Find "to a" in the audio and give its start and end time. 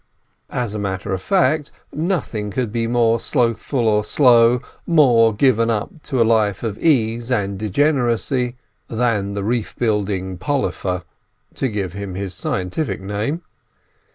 6.05-6.23